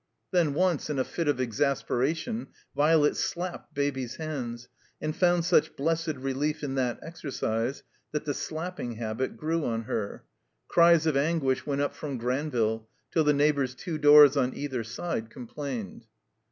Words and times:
Then 0.31 0.55
once, 0.55 0.89
in 0.89 0.97
a 0.97 1.03
fit 1.03 1.27
of 1.27 1.39
exasperation, 1.39 2.47
Violet 2.75 3.15
slapped 3.15 3.75
Baby's 3.75 4.15
hands 4.15 4.67
and 4.99 5.15
found 5.15 5.45
such 5.45 5.75
blessed 5.75 6.15
relief 6.15 6.63
in 6.63 6.73
that 6.73 6.97
exercise 7.03 7.83
that 8.11 8.25
the 8.25 8.33
slapping 8.33 8.93
habit 8.93 9.37
grew 9.37 9.63
on 9.63 9.83
her. 9.83 10.23
Cries 10.67 11.05
of 11.05 11.15
anguish 11.15 11.67
went 11.67 11.81
up 11.81 11.93
from 11.93 12.17
Granville, 12.17 12.89
till 13.11 13.23
the 13.23 13.31
neighbors 13.31 13.75
two 13.75 13.99
doors 13.99 14.35
on 14.35 14.55
either 14.57 14.83
side 14.83 15.29
complained. 15.29 16.07